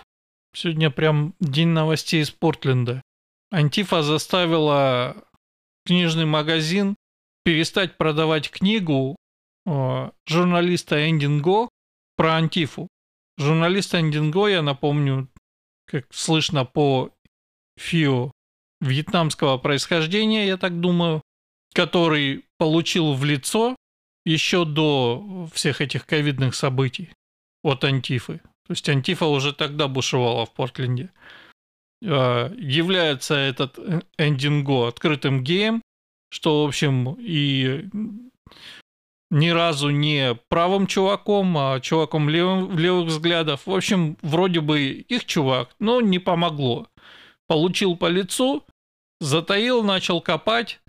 Сегодня 0.55 0.91
прям 0.91 1.35
день 1.41 1.69
новостей 1.69 2.23
из 2.23 2.31
Портленда. 2.31 3.03
Антифа 3.51 4.03
заставила 4.03 5.17
книжный 5.85 6.27
магазин 6.27 6.97
перестать 7.45 7.97
продавать 7.97 8.51
книгу 8.51 9.17
э, 9.67 10.11
журналиста 10.27 11.09
Эндинго 11.09 11.69
про 12.17 12.35
Антифу. 12.35 12.89
Журналист 13.39 13.95
Эндинго, 13.95 14.49
я 14.49 14.63
напомню, 14.63 15.29
как 15.89 16.07
слышно 16.11 16.65
по 16.65 17.11
ФИО, 17.79 18.33
вьетнамского 18.81 19.59
происхождения, 19.59 20.47
я 20.47 20.57
так 20.57 20.81
думаю, 20.81 21.23
который 21.75 22.45
получил 22.59 23.15
в 23.15 23.25
лицо 23.25 23.77
еще 24.25 24.65
до 24.65 25.49
всех 25.53 25.81
этих 25.81 26.07
ковидных 26.07 26.55
событий 26.55 27.11
от 27.63 27.85
Антифы. 27.85 28.41
То 28.67 28.73
есть 28.73 28.89
Антифа 28.89 29.27
уже 29.27 29.53
тогда 29.53 29.89
бушевала 29.89 30.45
в 30.45 30.53
Портленде. 30.53 31.11
А, 32.05 32.53
является 32.55 33.35
этот 33.35 33.79
эндинго 34.19 34.89
открытым 34.89 35.43
геем, 35.43 35.83
что, 36.31 36.65
в 36.65 36.69
общем, 36.69 37.17
и 37.19 37.89
ни 39.31 39.49
разу 39.49 39.91
не 39.91 40.35
правым 40.49 40.87
чуваком, 40.87 41.57
а 41.59 41.81
чуваком 41.81 42.29
левым, 42.29 42.79
левых 42.79 43.09
взглядов. 43.09 43.67
В 43.67 43.75
общем, 43.75 44.17
вроде 44.23 44.61
бы 44.61 44.81
их 44.83 45.25
чувак, 45.25 45.75
но 45.79 46.01
не 46.01 46.19
помогло. 46.19 46.89
Получил 47.47 47.97
по 47.97 48.07
лицу, 48.07 48.65
затаил, 49.21 49.83
начал 49.83 50.21
копать, 50.21 50.81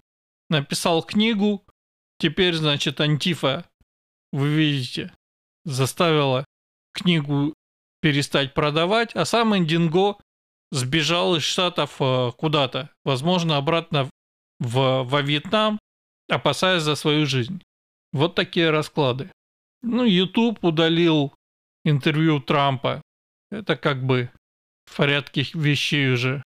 написал 0.50 1.04
книгу. 1.04 1.66
Теперь, 2.18 2.56
значит, 2.56 3.00
Антифа, 3.02 3.66
вы 4.32 4.50
видите, 4.50 5.14
заставила 5.66 6.46
книгу 6.94 7.54
перестать 8.02 8.54
продавать, 8.54 9.16
а 9.16 9.26
сам 9.26 9.56
Эндинго 9.58 10.18
сбежал 10.72 11.36
из 11.36 11.44
Штатов 11.44 11.98
э, 12.00 12.32
куда-то, 12.38 12.90
возможно, 13.04 13.58
обратно 13.58 14.10
в, 14.60 15.04
во 15.04 15.22
Вьетнам, 15.22 15.80
опасаясь 16.30 16.84
за 16.84 16.96
свою 16.96 17.26
жизнь. 17.26 17.62
Вот 18.12 18.36
такие 18.36 18.70
расклады. 18.70 19.32
Ну, 19.82 20.04
YouTube 20.04 20.64
удалил 20.64 21.34
интервью 21.86 22.40
Трампа. 22.40 23.02
Это 23.52 23.76
как 23.76 24.06
бы 24.06 24.30
в 24.86 24.98
порядке 24.98 25.46
вещей 25.54 26.12
уже. 26.12 26.44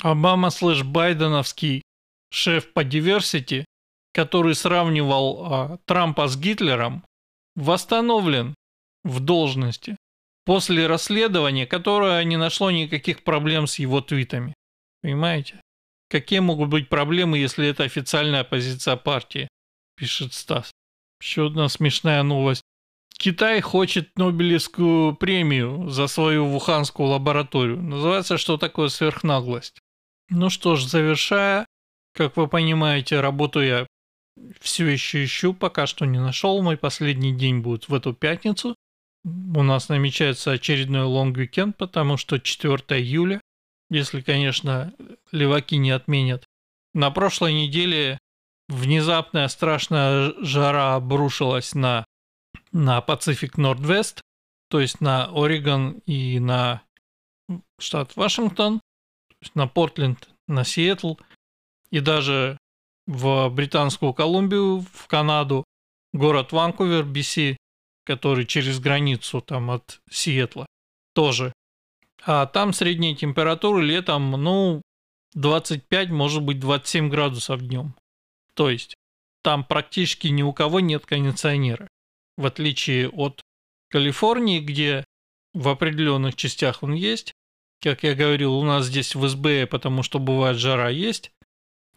Обама 0.00 0.50
слэш 0.50 0.82
Байденовский 0.82 1.82
шеф 2.30 2.72
по 2.72 2.84
diversity, 2.84 3.64
который 4.12 4.54
сравнивал 4.54 5.46
а, 5.46 5.78
Трампа 5.86 6.26
с 6.26 6.36
Гитлером, 6.36 7.04
восстановлен 7.54 8.54
в 9.04 9.20
должности 9.20 9.96
после 10.44 10.86
расследования, 10.86 11.66
которое 11.66 12.22
не 12.24 12.36
нашло 12.36 12.70
никаких 12.70 13.22
проблем 13.22 13.66
с 13.66 13.78
его 13.78 14.00
твитами. 14.00 14.54
Понимаете? 15.02 15.60
Какие 16.10 16.40
могут 16.40 16.68
быть 16.68 16.88
проблемы, 16.88 17.38
если 17.38 17.66
это 17.66 17.84
официальная 17.84 18.44
позиция 18.44 18.96
партии? 18.96 19.48
Пишет 19.96 20.34
Стас. 20.34 20.70
Еще 21.24 21.46
одна 21.46 21.70
смешная 21.70 22.22
новость. 22.22 22.60
Китай 23.16 23.62
хочет 23.62 24.18
Нобелевскую 24.18 25.16
премию 25.16 25.88
за 25.88 26.06
свою 26.06 26.44
вуханскую 26.44 27.08
лабораторию. 27.08 27.80
Называется 27.80 28.36
«Что 28.36 28.58
такое 28.58 28.88
сверхнаглость?». 28.88 29.78
Ну 30.28 30.50
что 30.50 30.76
ж, 30.76 30.84
завершая, 30.84 31.64
как 32.12 32.36
вы 32.36 32.46
понимаете, 32.46 33.20
работу 33.20 33.62
я 33.62 33.86
все 34.60 34.86
еще 34.86 35.24
ищу, 35.24 35.54
пока 35.54 35.86
что 35.86 36.04
не 36.04 36.18
нашел. 36.18 36.60
Мой 36.60 36.76
последний 36.76 37.32
день 37.32 37.60
будет 37.60 37.88
в 37.88 37.94
эту 37.94 38.12
пятницу 38.12 38.76
у 39.24 39.62
нас 39.62 39.88
намечается 39.88 40.52
очередной 40.52 41.04
long 41.04 41.27
weekend, 41.27 41.74
потому 41.78 42.18
что 42.18 42.38
4 42.38 43.00
июля, 43.00 43.40
если, 43.88 44.20
конечно, 44.20 44.92
леваки 45.32 45.78
не 45.78 45.90
отменят. 45.90 46.44
На 46.92 47.10
прошлой 47.10 47.54
неделе 47.54 48.18
внезапная 48.68 49.48
страшная 49.48 50.32
жара 50.42 50.94
обрушилась 50.94 51.74
на, 51.74 52.04
на 52.72 53.00
Пацифик 53.00 53.58
Нордвест, 53.58 54.20
то 54.68 54.80
есть 54.80 55.00
на 55.00 55.26
Орегон 55.26 56.00
и 56.06 56.38
на 56.38 56.82
штат 57.78 58.16
Вашингтон, 58.16 58.80
то 59.28 59.36
есть 59.40 59.54
на 59.54 59.66
Портленд, 59.66 60.28
на 60.48 60.64
Сиэтл 60.64 61.14
и 61.90 62.00
даже 62.00 62.58
в 63.06 63.48
Британскую 63.50 64.14
Колумбию, 64.14 64.80
в 64.80 65.06
Канаду, 65.06 65.64
город 66.12 66.52
Ванкувер, 66.52 67.04
BC, 67.04 67.56
который 68.04 68.46
через 68.46 68.80
границу 68.80 69.40
там 69.40 69.70
от 69.70 70.00
Сиэтла 70.10 70.66
тоже. 71.14 71.52
А 72.26 72.46
там 72.46 72.72
средние 72.72 73.14
температуры 73.14 73.82
летом, 73.82 74.30
ну, 74.30 74.80
25, 75.34 76.10
может 76.10 76.42
быть, 76.42 76.58
27 76.58 77.10
градусов 77.10 77.60
днем. 77.60 77.94
То 78.54 78.70
есть 78.70 78.94
там 79.42 79.64
практически 79.64 80.28
ни 80.28 80.42
у 80.42 80.52
кого 80.52 80.80
нет 80.80 81.06
кондиционера. 81.06 81.88
В 82.36 82.46
отличие 82.46 83.08
от 83.08 83.42
Калифорнии, 83.90 84.60
где 84.60 85.04
в 85.52 85.68
определенных 85.68 86.34
частях 86.34 86.82
он 86.82 86.94
есть. 86.94 87.32
Как 87.80 88.02
я 88.02 88.14
говорил, 88.14 88.54
у 88.54 88.64
нас 88.64 88.86
здесь 88.86 89.14
в 89.14 89.28
СБ, 89.28 89.66
потому 89.66 90.02
что 90.02 90.18
бывает 90.18 90.56
жара 90.56 90.88
есть. 90.88 91.30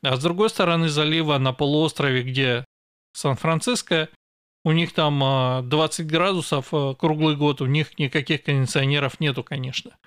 А 0.03 0.15
с 0.15 0.21
другой 0.21 0.49
стороны 0.49 0.89
залива 0.89 1.37
на 1.37 1.53
полуострове, 1.53 2.23
где 2.23 2.65
Сан-Франциско, 3.13 4.09
у 4.63 4.71
них 4.73 4.93
там 4.93 5.67
20 5.67 5.99
а, 5.99 6.03
градусов 6.03 6.73
а, 6.73 6.93
круглый 6.93 7.35
год, 7.35 7.61
у 7.61 7.65
них 7.65 7.97
никаких 7.97 8.43
кондиционеров 8.43 9.19
нету, 9.19 9.43
конечно. 9.43 9.97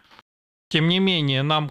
Тем 0.68 0.88
не 0.88 0.98
менее, 1.00 1.42
нам 1.42 1.70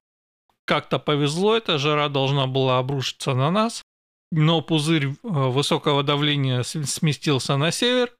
как-то 0.65 0.99
повезло, 0.99 1.55
эта 1.55 1.77
жара 1.77 2.09
должна 2.09 2.47
была 2.47 2.79
обрушиться 2.79 3.33
на 3.33 3.51
нас, 3.51 3.83
но 4.31 4.61
пузырь 4.61 5.09
а, 5.23 5.49
высокого 5.49 6.03
давления 6.03 6.63
сместился 6.63 7.57
на 7.57 7.71
север 7.71 8.15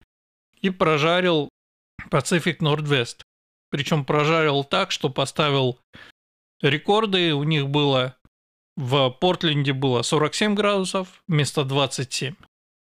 и 0.62 0.70
прожарил 0.70 1.50
Пацифик 2.10 2.62
Нордвест. 2.62 3.24
Причем 3.70 4.06
прожарил 4.06 4.64
так, 4.64 4.92
что 4.92 5.10
поставил 5.10 5.80
рекорды. 6.62 7.34
У 7.34 7.44
них 7.44 7.70
было 7.70 8.16
в 8.76 9.10
Портленде 9.10 9.74
было 9.74 10.02
47 10.02 10.56
градусов 10.56 11.22
вместо 11.28 11.64
27. 11.64 12.36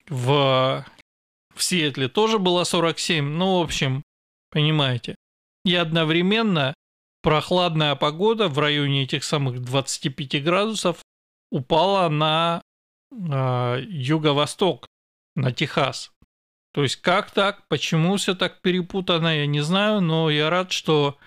В 0.07 0.85
в 1.55 1.63
Сиэтле 1.63 2.07
тоже 2.07 2.39
было 2.39 2.63
47, 2.63 3.23
ну, 3.23 3.59
в 3.59 3.63
общем, 3.63 4.03
понимаете. 4.49 5.15
И 5.65 5.75
одновременно 5.75 6.73
прохладная 7.21 7.95
погода 7.95 8.47
в 8.47 8.59
районе 8.59 9.03
этих 9.03 9.23
самых 9.23 9.61
25 9.61 10.43
градусов 10.43 10.97
упала 11.51 12.09
на 12.09 12.61
э, 12.61 12.72
юго-восток, 13.87 14.87
на 15.35 15.51
Техас. 15.51 16.11
То 16.73 16.83
есть 16.83 16.97
как 16.97 17.31
так, 17.31 17.67
почему 17.67 18.17
все 18.17 18.33
так 18.33 18.61
перепутано, 18.61 19.37
я 19.37 19.45
не 19.45 19.61
знаю, 19.61 20.01
но 20.01 20.29
я 20.29 20.49
рад, 20.49 20.71
что 20.71 21.17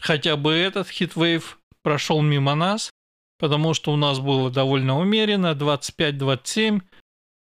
хотя 0.00 0.36
бы 0.36 0.52
этот 0.52 0.88
хитвейв 0.88 1.58
прошел 1.82 2.22
мимо 2.22 2.54
нас, 2.54 2.90
потому 3.38 3.74
что 3.74 3.92
у 3.92 3.96
нас 3.96 4.20
было 4.20 4.50
довольно 4.50 4.98
умеренно, 4.98 5.52
25-27, 5.52 6.80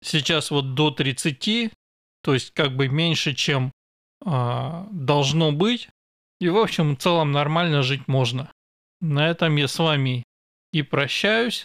сейчас 0.02 0.50
вот 0.50 0.74
до 0.74 0.90
30, 0.90 1.72
то 2.22 2.34
есть 2.34 2.52
как 2.52 2.76
бы 2.76 2.88
меньше, 2.88 3.34
чем 3.34 3.72
э, 4.24 4.84
должно 4.90 5.52
быть. 5.52 5.88
И 6.38 6.48
в 6.48 6.58
общем, 6.58 6.96
в 6.96 6.98
целом 6.98 7.32
нормально 7.32 7.82
жить 7.82 8.08
можно. 8.08 8.50
На 9.00 9.28
этом 9.28 9.56
я 9.56 9.68
с 9.68 9.78
вами 9.78 10.24
и 10.72 10.82
прощаюсь. 10.82 11.64